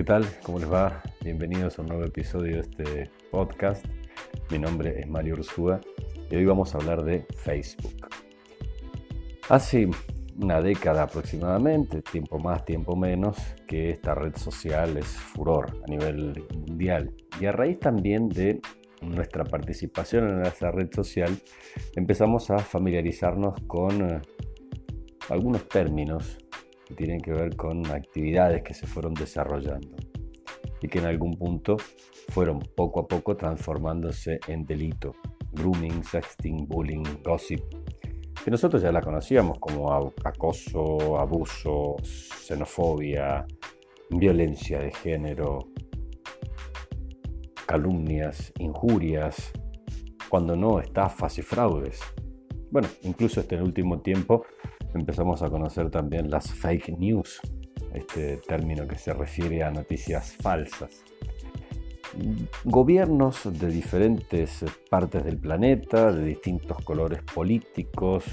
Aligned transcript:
¿Qué 0.00 0.04
tal? 0.04 0.24
¿Cómo 0.44 0.58
les 0.58 0.72
va? 0.72 1.02
Bienvenidos 1.20 1.78
a 1.78 1.82
un 1.82 1.88
nuevo 1.88 2.04
episodio 2.04 2.54
de 2.54 2.60
este 2.60 3.10
podcast. 3.30 3.84
Mi 4.50 4.58
nombre 4.58 4.98
es 4.98 5.06
Mario 5.06 5.34
Ursúa 5.34 5.78
y 6.30 6.36
hoy 6.36 6.46
vamos 6.46 6.74
a 6.74 6.78
hablar 6.78 7.04
de 7.04 7.26
Facebook. 7.36 8.08
Hace 9.50 9.90
una 10.38 10.62
década 10.62 11.02
aproximadamente, 11.02 12.00
tiempo 12.00 12.38
más, 12.38 12.64
tiempo 12.64 12.96
menos, 12.96 13.36
que 13.68 13.90
esta 13.90 14.14
red 14.14 14.34
social 14.36 14.96
es 14.96 15.04
furor 15.04 15.76
a 15.86 15.90
nivel 15.90 16.46
mundial. 16.54 17.14
Y 17.38 17.44
a 17.44 17.52
raíz 17.52 17.78
también 17.78 18.30
de 18.30 18.62
nuestra 19.02 19.44
participación 19.44 20.30
en 20.30 20.46
esa 20.46 20.70
red 20.70 20.90
social, 20.94 21.36
empezamos 21.94 22.50
a 22.50 22.58
familiarizarnos 22.58 23.52
con 23.66 24.00
eh, 24.00 24.22
algunos 25.28 25.68
términos 25.68 26.38
que 26.90 26.96
tienen 26.96 27.20
que 27.20 27.32
ver 27.32 27.54
con 27.54 27.86
actividades 27.86 28.62
que 28.62 28.74
se 28.74 28.86
fueron 28.86 29.14
desarrollando 29.14 29.96
y 30.82 30.88
que 30.88 30.98
en 30.98 31.06
algún 31.06 31.34
punto 31.34 31.76
fueron 32.30 32.58
poco 32.58 33.00
a 33.00 33.06
poco 33.06 33.36
transformándose 33.36 34.40
en 34.48 34.64
delito. 34.64 35.14
Grooming, 35.52 36.02
sexting, 36.04 36.66
bullying, 36.66 37.02
gossip, 37.24 37.60
que 38.44 38.50
nosotros 38.50 38.82
ya 38.82 38.92
la 38.92 39.00
conocíamos 39.00 39.58
como 39.58 39.92
acoso, 39.92 41.18
abuso, 41.18 41.96
xenofobia, 42.02 43.46
violencia 44.10 44.78
de 44.80 44.92
género, 44.92 45.58
calumnias, 47.66 48.52
injurias, 48.58 49.52
cuando 50.28 50.56
no 50.56 50.80
estafas 50.80 51.38
y 51.38 51.42
fraudes. 51.42 52.00
Bueno, 52.70 52.88
incluso 53.02 53.40
este 53.40 53.60
último 53.60 54.00
tiempo 54.00 54.44
empezamos 54.94 55.42
a 55.42 55.50
conocer 55.50 55.90
también 55.90 56.30
las 56.30 56.52
fake 56.52 56.98
news, 56.98 57.40
este 57.94 58.38
término 58.38 58.86
que 58.86 58.96
se 58.96 59.12
refiere 59.12 59.62
a 59.62 59.70
noticias 59.70 60.32
falsas. 60.32 61.04
Gobiernos 62.64 63.40
de 63.58 63.68
diferentes 63.68 64.64
partes 64.90 65.24
del 65.24 65.38
planeta, 65.38 66.12
de 66.12 66.24
distintos 66.24 66.82
colores 66.84 67.22
políticos, 67.22 68.24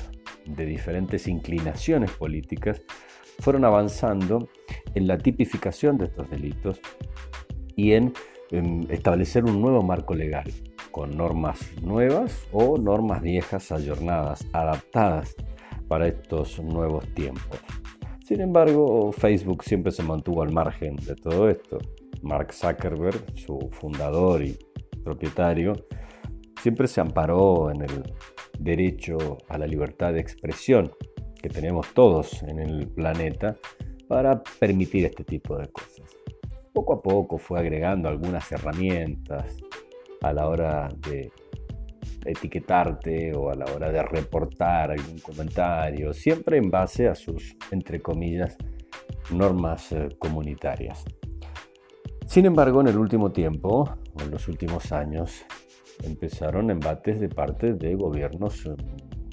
de 0.45 0.65
diferentes 0.65 1.27
inclinaciones 1.27 2.11
políticas, 2.11 2.81
fueron 3.39 3.65
avanzando 3.65 4.49
en 4.95 5.07
la 5.07 5.17
tipificación 5.17 5.97
de 5.97 6.05
estos 6.05 6.29
delitos 6.29 6.79
y 7.75 7.93
en 7.93 8.13
establecer 8.89 9.45
un 9.45 9.61
nuevo 9.61 9.83
marco 9.83 10.15
legal 10.15 10.51
con 10.91 11.15
normas 11.15 11.59
nuevas 11.81 12.47
o 12.51 12.77
normas 12.77 13.21
viejas 13.21 13.71
ayornadas, 13.71 14.47
adaptadas 14.53 15.35
para 15.87 16.07
estos 16.07 16.59
nuevos 16.59 17.07
tiempos. 17.13 17.59
Sin 18.25 18.41
embargo, 18.41 19.11
Facebook 19.11 19.63
siempre 19.63 19.91
se 19.91 20.03
mantuvo 20.03 20.41
al 20.41 20.51
margen 20.51 20.95
de 20.97 21.15
todo 21.15 21.49
esto. 21.49 21.77
Mark 22.21 22.53
Zuckerberg, 22.53 23.23
su 23.35 23.69
fundador 23.71 24.43
y 24.43 24.57
propietario, 25.03 25.73
siempre 26.61 26.87
se 26.87 26.99
amparó 26.99 27.71
en 27.71 27.83
el 27.83 28.03
derecho 28.59 29.37
a 29.47 29.57
la 29.57 29.67
libertad 29.67 30.13
de 30.13 30.19
expresión 30.19 30.91
que 31.41 31.49
tenemos 31.49 31.93
todos 31.93 32.43
en 32.43 32.59
el 32.59 32.87
planeta 32.87 33.55
para 34.07 34.41
permitir 34.59 35.05
este 35.05 35.23
tipo 35.23 35.57
de 35.57 35.67
cosas 35.67 36.17
poco 36.77 36.93
a 36.93 37.01
poco 37.01 37.39
fue 37.39 37.59
agregando 37.59 38.07
algunas 38.07 38.51
herramientas 38.51 39.57
a 40.21 40.31
la 40.31 40.47
hora 40.47 40.87
de 41.09 41.31
etiquetarte 42.27 43.33
o 43.33 43.49
a 43.49 43.55
la 43.55 43.65
hora 43.65 43.91
de 43.91 44.03
reportar 44.03 44.91
algún 44.91 45.19
comentario, 45.19 46.13
siempre 46.13 46.57
en 46.57 46.69
base 46.69 47.07
a 47.07 47.15
sus, 47.15 47.55
entre 47.71 48.01
comillas, 48.01 48.57
normas 49.31 49.91
eh, 49.91 50.09
comunitarias. 50.19 51.03
Sin 52.25 52.45
embargo, 52.45 52.81
en 52.81 52.87
el 52.87 52.97
último 52.97 53.31
tiempo, 53.31 53.89
o 54.13 54.21
en 54.21 54.31
los 54.31 54.47
últimos 54.47 54.91
años, 54.91 55.45
empezaron 56.03 56.69
embates 56.69 57.19
de 57.19 57.29
parte 57.29 57.73
de 57.73 57.95
gobiernos 57.95 58.65
eh, 58.65 58.75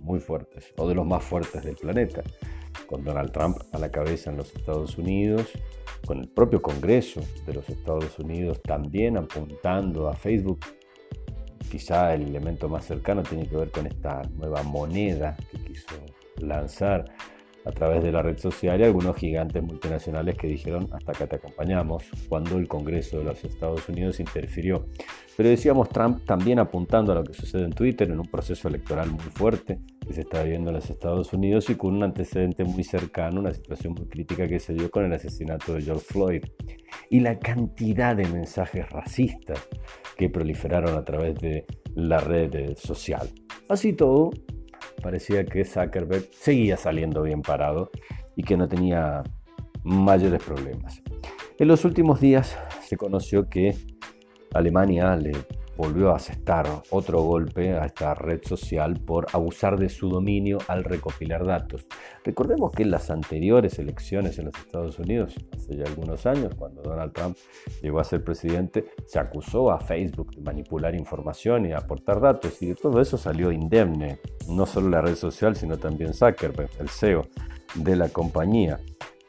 muy 0.02 0.20
fuertes, 0.20 0.72
o 0.76 0.88
de 0.88 0.94
los 0.94 1.06
más 1.06 1.24
fuertes 1.24 1.64
del 1.64 1.76
planeta, 1.76 2.22
con 2.86 3.02
Donald 3.02 3.32
Trump 3.32 3.58
a 3.72 3.78
la 3.78 3.90
cabeza 3.90 4.30
en 4.30 4.36
los 4.36 4.54
Estados 4.54 4.98
Unidos, 4.98 5.50
con 6.06 6.18
el 6.18 6.28
propio 6.28 6.60
Congreso 6.60 7.20
de 7.46 7.54
los 7.54 7.68
Estados 7.68 8.18
Unidos 8.18 8.60
también 8.62 9.16
apuntando 9.16 10.08
a 10.08 10.14
Facebook. 10.14 10.60
Quizá 11.70 12.14
el 12.14 12.22
elemento 12.28 12.68
más 12.68 12.84
cercano 12.84 13.22
tiene 13.22 13.48
que 13.48 13.56
ver 13.56 13.70
con 13.70 13.86
esta 13.86 14.22
nueva 14.36 14.62
moneda 14.62 15.36
que 15.50 15.58
quiso 15.58 15.96
lanzar 16.38 17.04
a 17.64 17.72
través 17.72 18.02
de 18.02 18.12
la 18.12 18.22
red 18.22 18.38
social 18.38 18.80
y 18.80 18.84
algunos 18.84 19.16
gigantes 19.16 19.62
multinacionales 19.62 20.36
que 20.36 20.46
dijeron 20.46 20.88
hasta 20.92 21.12
acá 21.12 21.26
te 21.26 21.36
acompañamos 21.36 22.04
cuando 22.28 22.58
el 22.58 22.68
Congreso 22.68 23.18
de 23.18 23.24
los 23.24 23.42
Estados 23.44 23.88
Unidos 23.88 24.20
interfirió. 24.20 24.86
Pero 25.36 25.48
decíamos 25.48 25.88
Trump 25.88 26.24
también 26.24 26.58
apuntando 26.58 27.12
a 27.12 27.16
lo 27.16 27.24
que 27.24 27.32
sucede 27.32 27.64
en 27.64 27.72
Twitter 27.72 28.10
en 28.10 28.20
un 28.20 28.26
proceso 28.26 28.68
electoral 28.68 29.10
muy 29.10 29.20
fuerte 29.20 29.80
que 30.06 30.12
se 30.12 30.20
está 30.20 30.42
viviendo 30.42 30.70
en 30.70 30.76
los 30.76 30.90
Estados 30.90 31.32
Unidos 31.32 31.68
y 31.70 31.74
con 31.74 31.94
un 31.94 32.02
antecedente 32.02 32.64
muy 32.64 32.84
cercano, 32.84 33.40
una 33.40 33.52
situación 33.52 33.94
muy 33.94 34.06
crítica 34.06 34.46
que 34.46 34.60
se 34.60 34.74
dio 34.74 34.90
con 34.90 35.04
el 35.04 35.12
asesinato 35.12 35.74
de 35.74 35.82
George 35.82 36.04
Floyd 36.04 36.44
y 37.10 37.20
la 37.20 37.38
cantidad 37.38 38.14
de 38.14 38.26
mensajes 38.28 38.88
racistas 38.90 39.66
que 40.16 40.28
proliferaron 40.28 40.96
a 40.96 41.04
través 41.04 41.34
de 41.36 41.64
la 41.94 42.18
red 42.18 42.76
social. 42.76 43.28
Así 43.68 43.92
todo, 43.92 44.30
parecía 45.04 45.44
que 45.44 45.66
Zuckerberg 45.66 46.30
seguía 46.32 46.78
saliendo 46.78 47.22
bien 47.22 47.42
parado 47.42 47.90
y 48.36 48.42
que 48.42 48.56
no 48.56 48.66
tenía 48.66 49.22
mayores 49.82 50.42
problemas. 50.42 51.02
En 51.58 51.68
los 51.68 51.84
últimos 51.84 52.20
días 52.20 52.58
se 52.80 52.96
conoció 52.96 53.50
que 53.50 53.76
Alemania 54.54 55.14
le 55.16 55.32
volvió 55.76 56.12
a 56.12 56.16
asestar 56.16 56.66
otro 56.90 57.22
golpe 57.22 57.72
a 57.72 57.86
esta 57.86 58.14
red 58.14 58.40
social 58.42 59.00
por 59.00 59.26
abusar 59.32 59.78
de 59.78 59.88
su 59.88 60.08
dominio 60.08 60.58
al 60.68 60.84
recopilar 60.84 61.44
datos. 61.44 61.86
Recordemos 62.24 62.72
que 62.72 62.84
en 62.84 62.90
las 62.90 63.10
anteriores 63.10 63.78
elecciones 63.78 64.38
en 64.38 64.46
los 64.46 64.54
Estados 64.56 64.98
Unidos, 64.98 65.34
hace 65.54 65.76
ya 65.76 65.84
algunos 65.84 66.26
años, 66.26 66.54
cuando 66.56 66.82
Donald 66.82 67.12
Trump 67.12 67.36
llegó 67.82 68.00
a 68.00 68.04
ser 68.04 68.24
presidente, 68.24 68.86
se 69.06 69.18
acusó 69.18 69.70
a 69.70 69.80
Facebook 69.80 70.34
de 70.34 70.42
manipular 70.42 70.94
información 70.94 71.66
y 71.66 71.72
aportar 71.72 72.20
datos 72.20 72.60
y 72.62 72.66
de 72.66 72.74
todo 72.74 73.00
eso 73.00 73.18
salió 73.18 73.52
indemne, 73.52 74.18
no 74.48 74.66
solo 74.66 74.88
la 74.88 75.00
red 75.00 75.16
social, 75.16 75.56
sino 75.56 75.78
también 75.78 76.14
Zuckerberg, 76.14 76.70
el 76.78 76.88
CEO 76.88 77.26
de 77.74 77.96
la 77.96 78.08
compañía. 78.08 78.80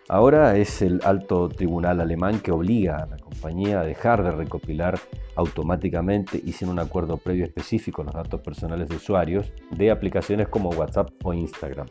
Ahora 0.08 0.56
es 0.56 0.84
el 0.84 1.02
alto 1.04 1.50
tribunal 1.50 2.00
alemán 2.00 2.40
que 2.40 2.52
obliga 2.52 2.98
a 2.98 3.06
la 3.08 3.18
compañía 3.18 3.80
a 3.80 3.84
dejar 3.84 4.24
de 4.24 4.30
recopilar 4.30 5.00
automáticamente 5.36 6.40
y 6.44 6.52
sin 6.52 6.70
un 6.70 6.78
acuerdo 6.78 7.18
previo 7.18 7.44
específico 7.46 8.04
los 8.04 8.14
datos 8.14 8.42
personales 8.42 8.88
de 8.88 8.98
usuarios 8.98 9.52
de 9.72 9.90
aplicaciones 9.90 10.48
como 10.48 10.70
WhatsApp 10.70 11.10
o 11.24 11.34
Instagram. 11.34 11.88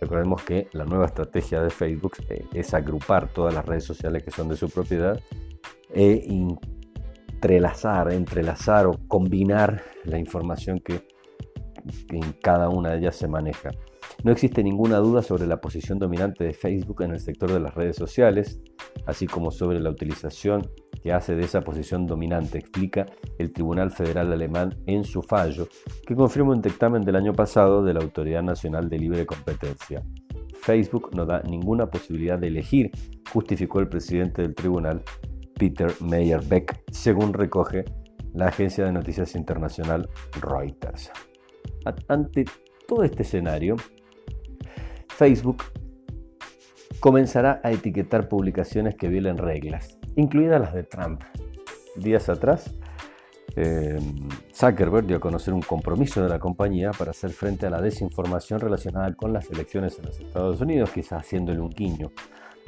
Recordemos 0.00 0.42
que 0.42 0.68
la 0.72 0.84
nueva 0.84 1.06
estrategia 1.06 1.60
de 1.60 1.70
Facebook 1.70 2.12
eh, 2.28 2.44
es 2.54 2.72
agrupar 2.74 3.28
todas 3.28 3.52
las 3.52 3.66
redes 3.66 3.84
sociales 3.84 4.22
que 4.22 4.30
son 4.30 4.48
de 4.48 4.56
su 4.56 4.70
propiedad 4.70 5.20
e 5.92 6.28
entrelazar, 6.28 8.12
entrelazar 8.12 8.86
o 8.86 8.98
combinar 9.08 9.82
la 10.04 10.18
información 10.18 10.78
que 10.78 11.08
en 12.10 12.32
cada 12.40 12.68
una 12.68 12.90
de 12.90 12.98
ellas 12.98 13.16
se 13.16 13.26
maneja. 13.26 13.70
No 14.24 14.32
existe 14.32 14.64
ninguna 14.64 14.98
duda 14.98 15.22
sobre 15.22 15.46
la 15.46 15.60
posición 15.60 16.00
dominante 16.00 16.42
de 16.42 16.52
Facebook 16.52 17.02
en 17.02 17.12
el 17.12 17.20
sector 17.20 17.52
de 17.52 17.60
las 17.60 17.74
redes 17.74 17.94
sociales, 17.94 18.60
así 19.06 19.26
como 19.26 19.52
sobre 19.52 19.78
la 19.80 19.90
utilización 19.90 20.68
que 21.00 21.12
hace 21.12 21.36
de 21.36 21.44
esa 21.44 21.60
posición 21.60 22.06
dominante, 22.06 22.58
explica 22.58 23.06
el 23.38 23.52
Tribunal 23.52 23.92
Federal 23.92 24.32
Alemán 24.32 24.76
en 24.86 25.04
su 25.04 25.22
fallo, 25.22 25.68
que 26.04 26.16
confirma 26.16 26.52
un 26.52 26.60
dictamen 26.60 27.02
del 27.02 27.14
año 27.14 27.32
pasado 27.32 27.84
de 27.84 27.94
la 27.94 28.00
Autoridad 28.00 28.42
Nacional 28.42 28.88
de 28.88 28.98
Libre 28.98 29.24
Competencia. 29.24 30.02
Facebook 30.60 31.10
no 31.14 31.24
da 31.24 31.40
ninguna 31.42 31.88
posibilidad 31.88 32.40
de 32.40 32.48
elegir, 32.48 32.90
justificó 33.32 33.78
el 33.78 33.88
presidente 33.88 34.42
del 34.42 34.56
tribunal, 34.56 35.04
Peter 35.54 35.92
Meyer-Beck, 36.00 36.82
según 36.90 37.32
recoge 37.32 37.84
la 38.34 38.48
agencia 38.48 38.84
de 38.84 38.92
noticias 38.92 39.36
internacional 39.36 40.08
Reuters. 40.40 41.12
Ante 42.08 42.44
todo 42.86 43.04
este 43.04 43.22
escenario, 43.22 43.76
Facebook 45.18 45.64
comenzará 47.00 47.60
a 47.64 47.72
etiquetar 47.72 48.28
publicaciones 48.28 48.94
que 48.94 49.08
violen 49.08 49.36
reglas, 49.36 49.98
incluidas 50.14 50.60
las 50.60 50.72
de 50.72 50.84
Trump. 50.84 51.22
Días 51.96 52.28
atrás, 52.28 52.72
eh, 53.56 53.98
Zuckerberg 54.54 55.08
dio 55.08 55.16
a 55.16 55.20
conocer 55.20 55.54
un 55.54 55.62
compromiso 55.62 56.22
de 56.22 56.28
la 56.28 56.38
compañía 56.38 56.92
para 56.92 57.10
hacer 57.10 57.30
frente 57.30 57.66
a 57.66 57.70
la 57.70 57.80
desinformación 57.80 58.60
relacionada 58.60 59.12
con 59.14 59.32
las 59.32 59.50
elecciones 59.50 59.98
en 59.98 60.06
los 60.06 60.20
Estados 60.20 60.60
Unidos, 60.60 60.90
quizás 60.90 61.22
haciéndole 61.22 61.58
un 61.58 61.70
guiño 61.70 62.12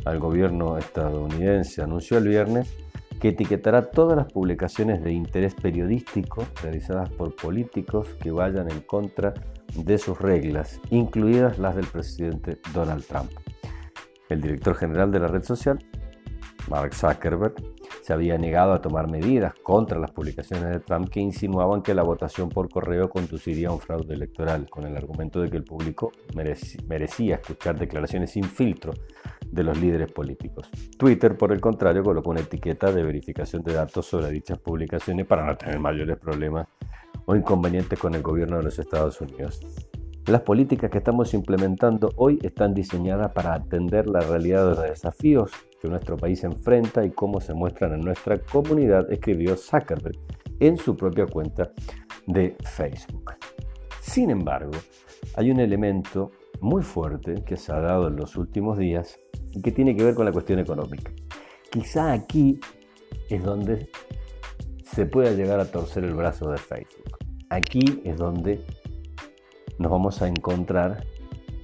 al 0.05 0.19
gobierno 0.19 0.77
estadounidense. 0.77 1.83
Anunció 1.83 2.19
el 2.19 2.27
viernes 2.27 2.77
que 3.21 3.29
etiquetará 3.29 3.93
todas 3.93 4.17
las 4.17 4.33
publicaciones 4.33 5.05
de 5.05 5.13
interés 5.13 5.55
periodístico 5.55 6.45
realizadas 6.65 7.11
por 7.11 7.37
políticos 7.37 8.09
que 8.21 8.33
vayan 8.33 8.69
en 8.73 8.81
contra 8.81 9.35
de 9.35 9.60
sus 9.99 10.21
reglas, 10.21 10.81
incluidas 10.91 11.59
las 11.59 11.77
del 11.77 11.87
presidente 11.87 12.59
Donald 12.73 13.05
Trump. 13.05 13.31
El 14.29 14.41
director 14.41 14.75
general 14.75 15.11
de 15.11 15.21
la 15.21 15.29
red 15.29 15.43
social, 15.43 15.79
Mark 16.69 16.95
Zuckerberg, 16.95 17.55
se 18.03 18.13
había 18.13 18.39
negado 18.39 18.73
a 18.73 18.81
tomar 18.81 19.11
medidas 19.11 19.55
contra 19.63 19.99
las 19.99 20.11
publicaciones 20.11 20.71
de 20.71 20.81
Trump 20.81 21.09
que 21.09 21.21
insinuaban 21.21 21.83
que 21.83 21.95
la 21.95 22.03
votación 22.03 22.49
por 22.49 22.69
correo 22.69 23.11
conduciría 23.11 23.69
a 23.69 23.73
un 23.73 23.81
fraude 23.81 24.15
electoral, 24.15 24.69
con 24.71 24.85
el 24.85 24.97
argumento 24.97 25.41
de 25.41 25.51
que 25.51 25.57
el 25.57 25.65
público 25.65 26.13
merecía 26.35 27.37
escuchar 27.37 27.79
declaraciones 27.79 28.31
sin 28.31 28.45
filtro 28.45 28.93
de 29.51 29.65
los 29.65 29.79
líderes 29.81 30.13
políticos. 30.13 30.71
Twitter, 30.97 31.37
por 31.37 31.53
el 31.53 31.61
contrario, 31.61 32.03
colocó 32.03 32.31
una 32.31 32.41
etiqueta 32.41 32.93
de 32.93 33.03
verificación 33.03 33.63
de 33.63 33.75
datos 33.75 34.07
sobre 34.07 34.31
dichas 34.31 34.59
publicaciones 34.59 35.27
para 35.27 35.45
no 35.45 35.57
tener 35.57 35.79
mayores 35.81 36.17
problemas 36.19 36.69
o 37.27 37.37
inconvenientes 37.37 37.99
con 37.99 38.15
el 38.15 38.23
gobierno 38.23 38.59
de 38.59 38.65
los 38.65 38.79
Estados 38.79 39.21
Unidos. 39.21 39.61
Las 40.27 40.43
políticas 40.43 40.91
que 40.91 40.99
estamos 40.99 41.35
implementando 41.35 42.11
hoy 42.17 42.39
están 42.43 42.75
diseñadas 42.75 43.33
para 43.33 43.55
atender 43.55 44.07
la 44.07 44.21
realidad 44.21 44.65
de 44.65 44.71
los 44.71 44.83
desafíos 44.83 45.51
que 45.81 45.89
nuestro 45.89 46.17
país 46.17 46.45
enfrenta 46.45 47.05
y 47.05 47.11
cómo 47.11 47.41
se 47.41 47.55
muestran 47.55 47.95
en 47.95 48.01
nuestra 48.01 48.39
comunidad, 48.39 49.11
escribió 49.11 49.57
Zuckerberg 49.57 50.19
en 50.61 50.77
su 50.77 50.95
propia 50.95 51.27
cuenta 51.27 51.73
de 52.27 52.57
Facebook. 52.65 53.33
Sin 54.01 54.31
embargo, 54.31 54.73
hay 55.37 55.51
un 55.51 55.59
elemento 55.59 56.31
muy 56.61 56.83
fuerte 56.83 57.43
que 57.45 57.57
se 57.57 57.73
ha 57.73 57.81
dado 57.81 58.09
en 58.09 58.17
los 58.17 58.37
últimos 58.37 58.79
días 58.79 59.19
y 59.53 59.63
que 59.63 59.73
tiene 59.73 59.97
que 59.97 60.05
ver 60.05 60.15
con 60.15 60.27
la 60.27 60.33
cuestión 60.33 60.59
económica. 60.59 61.13
Quizá 61.71 62.13
aquí 62.13 62.61
es 63.29 63.43
donde 63.43 63.89
se 64.95 65.07
pueda 65.07 65.33
llegar 65.33 65.61
a 65.61 65.71
torcer 65.71 66.05
el 66.05 66.15
brazo 66.15 66.51
de 66.51 66.59
Facebook. 66.59 67.19
Aquí 67.49 68.01
es 68.05 68.17
donde 68.17 68.65
nos 69.79 69.91
vamos 69.91 70.21
a 70.23 70.29
encontrar 70.29 71.05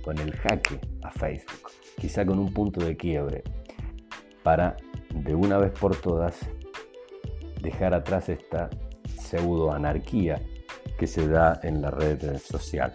con 0.03 0.19
el 0.19 0.33
jaque 0.33 0.81
a 1.03 1.11
Facebook, 1.11 1.71
quizá 1.97 2.25
con 2.25 2.39
un 2.39 2.53
punto 2.53 2.85
de 2.85 2.97
quiebre, 2.97 3.43
para 4.43 4.77
de 5.15 5.35
una 5.35 5.59
vez 5.59 5.73
por 5.73 5.97
todas 5.97 6.39
dejar 7.61 7.95
atrás 7.95 8.29
esta 8.29 8.71
pseudo 9.19 9.73
anarquía 9.73 10.41
que 10.99 11.07
se 11.07 11.27
da 11.27 11.59
en 11.63 11.83
la 11.83 11.91
red 11.91 12.39
social. 12.39 12.95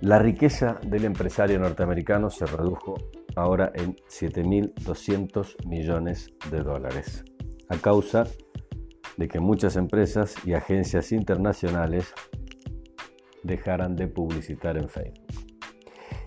La 0.00 0.18
riqueza 0.18 0.78
del 0.86 1.04
empresario 1.04 1.58
norteamericano 1.58 2.30
se 2.30 2.46
redujo 2.46 2.94
ahora 3.34 3.72
en 3.74 3.96
7.200 4.08 5.66
millones 5.66 6.30
de 6.50 6.62
dólares, 6.62 7.24
a 7.68 7.76
causa 7.76 8.24
de 9.16 9.28
que 9.28 9.40
muchas 9.40 9.76
empresas 9.76 10.34
y 10.44 10.54
agencias 10.54 11.12
internacionales 11.12 12.12
dejaran 13.42 13.96
de 13.96 14.08
publicitar 14.08 14.76
en 14.76 14.88
Facebook. 14.88 15.26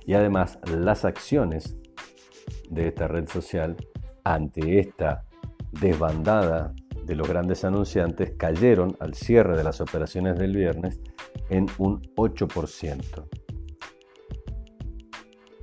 Y 0.05 0.13
además 0.13 0.59
las 0.65 1.05
acciones 1.05 1.77
de 2.69 2.87
esta 2.87 3.07
red 3.07 3.27
social 3.27 3.75
ante 4.23 4.79
esta 4.79 5.25
desbandada 5.71 6.73
de 7.05 7.15
los 7.15 7.27
grandes 7.27 7.63
anunciantes 7.63 8.33
cayeron 8.37 8.95
al 8.99 9.13
cierre 9.13 9.57
de 9.57 9.63
las 9.63 9.81
operaciones 9.81 10.37
del 10.37 10.55
viernes 10.55 10.99
en 11.49 11.67
un 11.77 12.01
8%. 12.15 13.27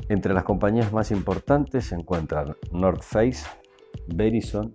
Entre 0.08 0.34
las 0.34 0.44
compañías 0.44 0.93
más 0.93 1.11
importantes 1.11 1.87
se 1.87 1.96
encuentran 1.96 2.56
North 2.70 3.02
Face, 3.02 3.46
Verizon, 4.06 4.73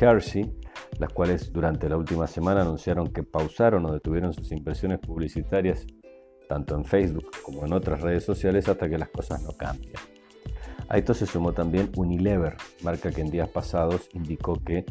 Hershey, 0.00 0.52
las 0.98 1.12
cuales 1.12 1.52
durante 1.52 1.88
la 1.88 1.96
última 1.96 2.26
semana 2.26 2.62
anunciaron 2.62 3.12
que 3.12 3.22
pausaron 3.22 3.86
o 3.86 3.92
detuvieron 3.92 4.32
sus 4.32 4.52
inversiones 4.52 4.98
publicitarias 5.00 5.86
tanto 6.48 6.76
en 6.76 6.84
Facebook 6.84 7.30
como 7.42 7.64
en 7.64 7.72
otras 7.72 8.00
redes 8.00 8.24
sociales 8.24 8.68
hasta 8.68 8.88
que 8.88 8.98
las 8.98 9.08
cosas 9.08 9.42
no 9.42 9.52
cambian. 9.52 9.94
A 10.88 10.98
esto 10.98 11.14
se 11.14 11.26
sumó 11.26 11.52
también 11.52 11.90
Unilever, 11.96 12.56
marca 12.82 13.10
que 13.10 13.22
en 13.22 13.30
días 13.30 13.48
pasados 13.48 14.08
indicó 14.12 14.62
que, 14.62 14.84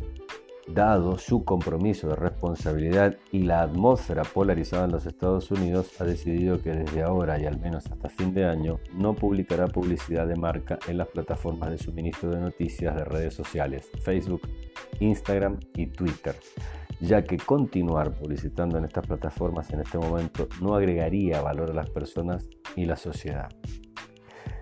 dado 0.67 1.17
su 1.17 1.43
compromiso 1.43 2.07
de 2.07 2.15
responsabilidad 2.15 3.17
y 3.31 3.43
la 3.43 3.61
atmósfera 3.61 4.23
polarizada 4.23 4.85
en 4.85 4.91
los 4.91 5.05
Estados 5.05 5.51
Unidos, 5.51 5.91
ha 6.01 6.05
decidido 6.05 6.61
que 6.61 6.71
desde 6.71 7.03
ahora 7.03 7.39
y 7.39 7.45
al 7.45 7.59
menos 7.59 7.85
hasta 7.85 8.09
fin 8.09 8.33
de 8.33 8.45
año 8.45 8.79
no 8.93 9.13
publicará 9.13 9.67
publicidad 9.67 10.25
de 10.25 10.35
marca 10.35 10.79
en 10.87 10.97
las 10.97 11.09
plataformas 11.09 11.69
de 11.69 11.77
suministro 11.77 12.31
de 12.31 12.41
noticias 12.41 12.95
de 12.95 13.05
redes 13.05 13.35
sociales, 13.35 13.91
Facebook, 14.01 14.41
Instagram 14.99 15.59
y 15.75 15.87
Twitter 15.87 16.35
ya 17.03 17.21
que 17.23 17.37
continuar 17.37 18.13
publicitando 18.13 18.77
en 18.77 18.85
estas 18.85 19.05
plataformas 19.05 19.69
en 19.71 19.81
este 19.81 19.97
momento 19.97 20.47
no 20.61 20.75
agregaría 20.75 21.41
valor 21.41 21.71
a 21.71 21.73
las 21.73 21.89
personas 21.89 22.47
y 22.75 22.85
la 22.85 22.95
sociedad. 22.95 23.49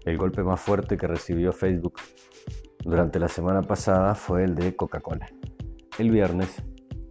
El 0.06 0.18
golpe 0.18 0.44
más 0.44 0.60
fuerte 0.60 0.98
que 0.98 1.06
recibió 1.06 1.52
Facebook 1.52 2.00
durante 2.84 3.20
la 3.20 3.28
semana 3.28 3.62
pasada 3.62 4.16
fue 4.16 4.44
el 4.44 4.56
de 4.56 4.76
Coca-Cola. 4.76 5.28
El 6.00 6.10
viernes, 6.10 6.64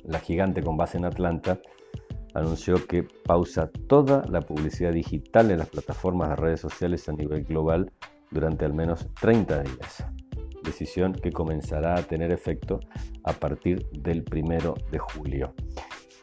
la 0.02 0.19
gigante 0.19 0.62
con 0.62 0.76
base 0.76 0.99
en 0.99 1.05
Atlanta 1.05 1.61
anunció 2.34 2.84
que 2.87 3.05
pausa 3.05 3.70
toda 3.87 4.25
la 4.28 4.40
publicidad 4.40 4.93
digital 4.93 5.52
en 5.52 5.58
las 5.58 5.69
plataformas 5.69 6.31
de 6.31 6.37
redes 6.37 6.61
sociales 6.61 7.08
a 7.08 7.12
nivel 7.12 7.44
global 7.44 7.93
durante 8.32 8.64
al 8.64 8.75
menos 8.75 9.08
30 9.20 9.62
días 9.62 10.05
decisión 10.70 11.12
que 11.12 11.32
comenzará 11.32 11.96
a 11.96 12.02
tener 12.02 12.31
efecto 12.31 12.81
a 13.25 13.32
partir 13.32 13.87
del 13.90 14.22
primero 14.22 14.75
de 14.90 14.99
julio. 14.99 15.55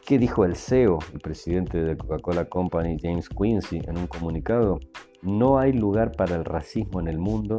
¿Qué 0.06 0.18
dijo 0.18 0.44
el 0.44 0.56
CEO, 0.56 0.98
el 1.12 1.20
presidente 1.20 1.82
de 1.82 1.96
Coca-Cola 1.96 2.46
Company, 2.46 2.96
James 3.00 3.28
Quincy, 3.28 3.82
en 3.86 3.98
un 3.98 4.06
comunicado? 4.06 4.80
No 5.20 5.58
hay 5.58 5.72
lugar 5.72 6.12
para 6.12 6.34
el 6.36 6.44
racismo 6.44 6.98
en 6.98 7.08
el 7.08 7.18
mundo 7.18 7.56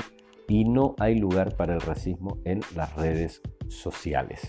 y 0.48 0.66
no 0.66 0.96
hay 0.98 1.20
lugar 1.20 1.56
para 1.56 1.76
el 1.76 1.82
racismo 1.82 2.40
en 2.46 2.62
las 2.76 2.96
redes 2.96 3.42
sociales. 3.68 4.42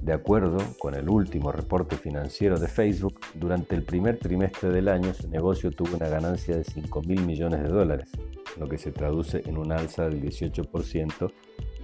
De 0.00 0.14
acuerdo 0.14 0.56
con 0.78 0.94
el 0.94 1.10
último 1.10 1.52
reporte 1.52 1.96
financiero 1.96 2.58
de 2.58 2.68
Facebook, 2.68 3.20
durante 3.34 3.74
el 3.74 3.82
primer 3.82 4.18
trimestre 4.18 4.70
del 4.70 4.88
año 4.88 5.12
su 5.12 5.28
negocio 5.28 5.70
tuvo 5.70 5.96
una 5.96 6.08
ganancia 6.08 6.56
de 6.56 6.64
5 6.64 7.02
mil 7.02 7.20
millones 7.26 7.62
de 7.62 7.68
dólares, 7.68 8.10
lo 8.58 8.68
que 8.68 8.78
se 8.78 8.92
traduce 8.92 9.42
en 9.46 9.58
un 9.58 9.72
alza 9.72 10.08
del 10.08 10.22
18% 10.22 11.32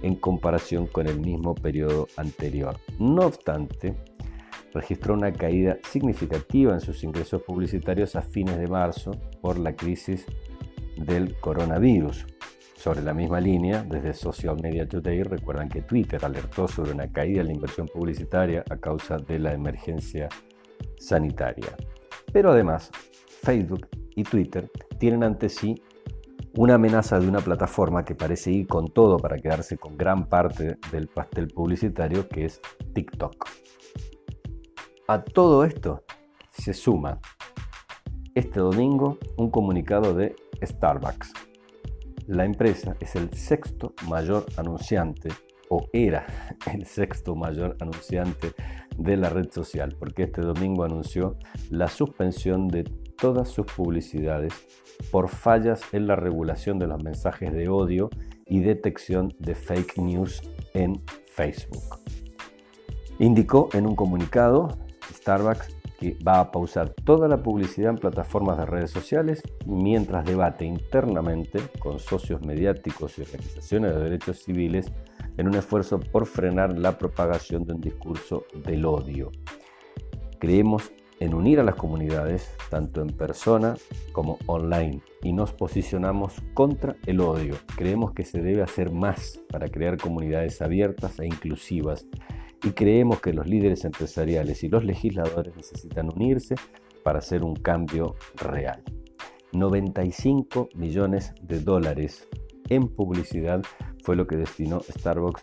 en 0.01 0.15
comparación 0.15 0.87
con 0.87 1.07
el 1.07 1.19
mismo 1.19 1.55
periodo 1.55 2.07
anterior. 2.17 2.79
No 2.99 3.25
obstante, 3.25 3.95
registró 4.73 5.13
una 5.13 5.31
caída 5.33 5.77
significativa 5.89 6.73
en 6.73 6.81
sus 6.81 7.03
ingresos 7.03 7.41
publicitarios 7.41 8.15
a 8.15 8.21
fines 8.21 8.57
de 8.57 8.67
marzo 8.67 9.11
por 9.41 9.57
la 9.57 9.75
crisis 9.75 10.25
del 10.97 11.39
coronavirus. 11.39 12.25
Sobre 12.75 13.01
la 13.01 13.13
misma 13.13 13.39
línea, 13.39 13.83
desde 13.83 14.13
Social 14.13 14.57
Media 14.61 14.87
Today 14.87 15.23
recuerdan 15.23 15.67
que 15.67 15.81
Twitter 15.81 16.23
alertó 16.23 16.67
sobre 16.67 16.91
una 16.91 17.11
caída 17.11 17.41
en 17.41 17.47
la 17.47 17.53
inversión 17.53 17.87
publicitaria 17.87 18.63
a 18.69 18.77
causa 18.77 19.17
de 19.17 19.39
la 19.39 19.53
emergencia 19.53 20.29
sanitaria. 20.99 21.75
Pero 22.31 22.51
además, 22.51 22.91
Facebook 23.41 23.87
y 24.15 24.23
Twitter 24.23 24.69
tienen 24.99 25.23
ante 25.23 25.49
sí 25.49 25.81
una 26.57 26.73
amenaza 26.73 27.19
de 27.19 27.27
una 27.27 27.39
plataforma 27.39 28.03
que 28.03 28.15
parece 28.15 28.51
ir 28.51 28.65
con 28.65 28.87
todo 28.87 29.17
para 29.17 29.37
quedarse 29.37 29.77
con 29.77 29.95
gran 29.95 30.27
parte 30.27 30.77
del 30.91 31.07
pastel 31.07 31.49
publicitario 31.49 32.27
que 32.27 32.45
es 32.45 32.59
TikTok. 32.93 33.47
A 35.07 35.23
todo 35.23 35.63
esto 35.63 36.03
se 36.51 36.73
suma 36.73 37.19
este 38.33 38.59
domingo 38.59 39.19
un 39.37 39.51
comunicado 39.51 40.15
de 40.15 40.35
Starbucks. 40.63 41.31
La 42.25 42.43
empresa 42.43 42.95
es 42.99 43.15
el 43.15 43.31
sexto 43.33 43.93
mayor 44.07 44.47
anunciante 44.57 45.29
o 45.69 45.87
era 45.93 46.25
el 46.73 46.87
sexto 46.87 47.35
mayor 47.35 47.77
anunciante 47.79 48.53
de 48.97 49.15
la 49.15 49.29
red 49.29 49.51
social, 49.51 49.95
porque 49.99 50.23
este 50.23 50.41
domingo 50.41 50.83
anunció 50.83 51.37
la 51.69 51.87
suspensión 51.87 52.67
de 52.67 52.83
todas 53.17 53.49
sus 53.49 53.65
publicidades 53.65 54.53
por 55.11 55.29
fallas 55.29 55.81
en 55.93 56.07
la 56.07 56.15
regulación 56.15 56.79
de 56.79 56.87
los 56.87 57.03
mensajes 57.03 57.53
de 57.53 57.69
odio 57.69 58.09
y 58.45 58.61
detección 58.61 59.33
de 59.39 59.55
fake 59.55 59.97
news 59.97 60.41
en 60.73 61.01
Facebook. 61.27 61.99
Indicó 63.19 63.69
en 63.73 63.87
un 63.87 63.95
comunicado 63.95 64.69
Starbucks 65.13 65.75
que 65.99 66.15
va 66.25 66.39
a 66.39 66.51
pausar 66.51 66.89
toda 66.89 67.27
la 67.27 67.41
publicidad 67.41 67.89
en 67.89 67.97
plataformas 67.97 68.57
de 68.57 68.65
redes 68.65 68.91
sociales 68.91 69.41
mientras 69.65 70.25
debate 70.25 70.65
internamente 70.65 71.59
con 71.79 71.99
socios 71.99 72.41
mediáticos 72.41 73.17
y 73.17 73.23
organizaciones 73.23 73.95
de 73.95 74.03
derechos 74.03 74.43
civiles 74.43 74.91
en 75.37 75.47
un 75.47 75.55
esfuerzo 75.55 75.99
por 75.99 76.25
frenar 76.25 76.77
la 76.77 76.97
propagación 76.97 77.65
de 77.65 77.73
un 77.73 77.81
discurso 77.81 78.45
del 78.63 78.85
odio. 78.85 79.31
Creemos 80.39 80.91
en 81.19 81.33
unir 81.33 81.59
a 81.59 81.63
las 81.63 81.75
comunidades, 81.75 82.51
tanto 82.69 83.01
en 83.01 83.07
persona 83.07 83.75
como 84.11 84.37
online, 84.45 85.01
y 85.23 85.33
nos 85.33 85.53
posicionamos 85.53 86.41
contra 86.53 86.95
el 87.05 87.21
odio. 87.21 87.55
Creemos 87.75 88.13
que 88.13 88.23
se 88.23 88.41
debe 88.41 88.61
hacer 88.61 88.91
más 88.91 89.39
para 89.49 89.67
crear 89.67 89.97
comunidades 89.97 90.61
abiertas 90.61 91.19
e 91.19 91.25
inclusivas, 91.25 92.07
y 92.63 92.71
creemos 92.71 93.21
que 93.21 93.33
los 93.33 93.47
líderes 93.47 93.85
empresariales 93.85 94.63
y 94.63 94.69
los 94.69 94.83
legisladores 94.83 95.55
necesitan 95.55 96.09
unirse 96.13 96.55
para 97.03 97.19
hacer 97.19 97.43
un 97.43 97.55
cambio 97.55 98.15
real. 98.35 98.83
95 99.53 100.69
millones 100.75 101.33
de 101.41 101.59
dólares 101.59 102.27
en 102.69 102.89
publicidad 102.89 103.61
fue 104.03 104.15
lo 104.15 104.27
que 104.27 104.35
destinó 104.35 104.81
Starbucks 104.81 105.41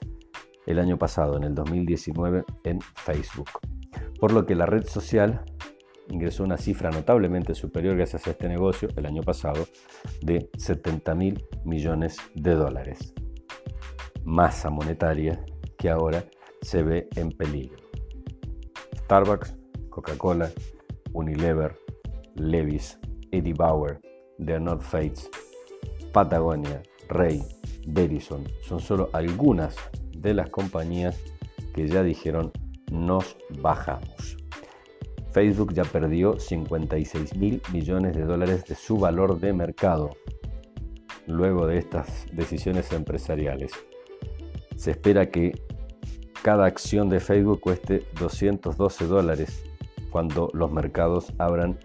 el 0.67 0.79
año 0.79 0.99
pasado, 0.99 1.37
en 1.37 1.45
el 1.45 1.55
2019, 1.55 2.45
en 2.65 2.81
Facebook. 2.81 3.51
Por 4.19 4.33
lo 4.33 4.47
que 4.47 4.55
la 4.55 4.67
red 4.67 4.85
social 4.87 5.45
ingresó 6.09 6.45
una 6.45 6.57
cifra 6.57 6.91
notablemente 6.91 7.55
superior 7.55 7.97
gracias 7.97 8.27
a 8.27 8.31
este 8.31 8.49
negocio 8.49 8.89
el 8.97 9.07
año 9.07 9.23
pasado 9.23 9.67
de 10.21 10.51
70 10.57 11.15
mil 11.15 11.45
millones 11.65 12.17
de 12.35 12.55
dólares. 12.55 13.15
Masa 14.25 14.71
monetaria 14.71 15.45
que 15.79 15.91
ahora 15.91 16.25
se 16.63 16.83
ve 16.83 17.09
en 17.17 17.31
peligro. 17.31 17.79
Starbucks, 19.05 19.57
Coca-Cola, 19.91 20.51
Unilever, 21.13 21.77
Levis, 22.37 22.99
Eddie 23.31 23.55
Bauer, 23.55 24.01
The 24.45 24.59
North 24.59 24.83
Face, 24.83 25.29
Patagonia, 26.13 26.83
Rey, 27.09 27.43
Verizon 27.87 28.45
son 28.63 28.81
solo 28.81 29.11
algunas 29.13 29.77
de 30.17 30.35
las 30.35 30.51
compañías 30.51 31.19
que 31.75 31.87
ya 31.87 32.03
dijeron 32.03 32.53
nos 32.91 33.37
bajamos. 33.61 34.37
Facebook 35.35 35.75
ya 35.75 35.83
perdió 35.83 36.39
56 36.39 37.35
mil 37.35 37.61
millones 37.73 38.17
de 38.17 38.23
dólares 38.23 38.65
de 38.67 38.77
su 38.77 38.99
valor 38.99 39.41
de 39.41 39.53
mercado 39.53 40.11
luego 41.27 41.67
de 41.67 41.79
estas 41.79 42.27
decisiones 42.33 42.93
empresariales. 42.93 43.73
Se 44.77 44.93
espera 44.93 45.31
que 45.31 45.53
cada 46.45 46.67
acción 46.67 47.09
de 47.09 47.19
Facebook 47.19 47.61
cueste 47.61 48.05
212 48.21 49.07
dólares 49.07 49.65
cuando 50.11 50.51
los 50.53 50.71
mercados 50.71 51.33
abran 51.39 51.81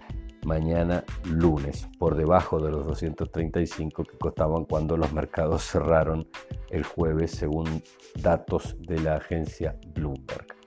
mañana 0.45 1.03
lunes, 1.25 1.87
por 1.97 2.15
debajo 2.15 2.59
de 2.59 2.69
los 2.69 2.85
235 2.85 4.03
que 4.03 4.17
costaban 4.19 4.65
cuando 4.65 4.95
los 4.95 5.11
mercados 5.11 5.63
cerraron 5.63 6.27
el 6.69 6.83
jueves 6.83 7.31
según 7.31 7.81
datos 8.21 8.77
de 8.79 8.99
la 8.99 9.15
agencia 9.15 9.75
Bloomberg. 9.95 10.58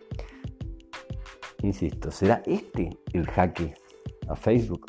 Insisto, 1.63 2.11
¿será 2.11 2.43
este 2.47 2.91
el 3.13 3.27
jaque 3.27 3.75
a 4.29 4.37
Facebook? 4.37 4.87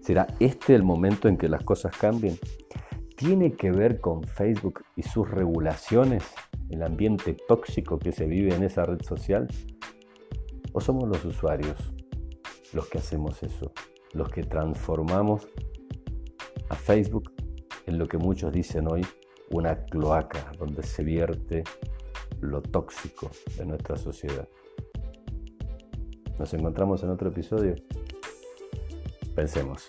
¿Será 0.00 0.26
este 0.38 0.74
el 0.74 0.82
momento 0.82 1.28
en 1.28 1.36
que 1.36 1.48
las 1.48 1.64
cosas 1.64 1.96
cambien? 1.96 2.38
¿Tiene 3.16 3.52
que 3.52 3.70
ver 3.70 4.00
con 4.00 4.22
Facebook 4.22 4.82
y 4.96 5.02
sus 5.02 5.30
regulaciones, 5.30 6.24
el 6.68 6.82
ambiente 6.82 7.36
tóxico 7.48 7.98
que 7.98 8.12
se 8.12 8.26
vive 8.26 8.54
en 8.54 8.62
esa 8.64 8.84
red 8.84 9.00
social? 9.02 9.48
¿O 10.72 10.80
somos 10.80 11.08
los 11.08 11.24
usuarios 11.24 11.78
los 12.72 12.88
que 12.88 12.98
hacemos 12.98 13.42
eso? 13.42 13.72
los 14.14 14.30
que 14.30 14.44
transformamos 14.44 15.48
a 16.68 16.74
Facebook 16.76 17.32
en 17.86 17.98
lo 17.98 18.06
que 18.06 18.16
muchos 18.16 18.52
dicen 18.52 18.88
hoy 18.88 19.04
una 19.50 19.84
cloaca 19.84 20.52
donde 20.58 20.82
se 20.82 21.02
vierte 21.04 21.64
lo 22.40 22.62
tóxico 22.62 23.30
de 23.58 23.66
nuestra 23.66 23.96
sociedad. 23.96 24.48
Nos 26.38 26.52
encontramos 26.54 27.02
en 27.02 27.10
otro 27.10 27.28
episodio. 27.28 27.76
Pensemos. 29.34 29.88